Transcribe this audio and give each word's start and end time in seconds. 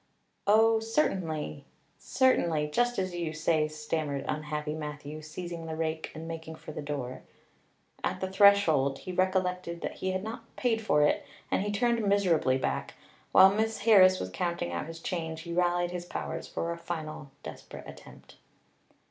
"Oh, 0.47 0.79
certainly 0.79 1.63
certainly 1.99 2.67
just 2.71 2.97
as 2.97 3.13
you 3.13 3.33
say," 3.33 3.67
stammered 3.67 4.25
unhappy 4.27 4.73
Matthew, 4.73 5.21
seizing 5.21 5.67
the 5.67 5.75
rake 5.75 6.09
and 6.15 6.27
making 6.27 6.55
for 6.55 6.71
the 6.71 6.81
door. 6.81 7.21
At 8.03 8.19
the 8.19 8.27
threshold 8.27 8.97
he 8.97 9.11
recollected 9.11 9.81
that 9.81 9.97
he 9.97 10.09
had 10.13 10.23
not 10.23 10.55
paid 10.55 10.81
for 10.81 11.03
it 11.03 11.23
and 11.51 11.61
he 11.61 11.71
turned 11.71 12.03
miserably 12.03 12.57
back. 12.57 12.95
While 13.31 13.51
Miss 13.53 13.81
Harris 13.81 14.19
was 14.19 14.31
counting 14.31 14.71
out 14.71 14.87
his 14.87 14.99
change 15.01 15.41
he 15.41 15.53
rallied 15.53 15.91
his 15.91 16.05
powers 16.07 16.47
for 16.47 16.71
a 16.71 16.79
final 16.79 17.29
desperate 17.43 17.87
attempt. 17.87 18.37